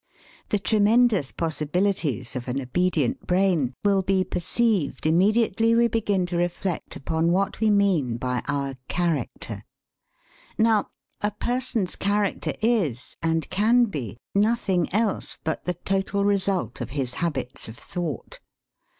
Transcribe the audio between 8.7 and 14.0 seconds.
'character.' Now, a person's character is, and can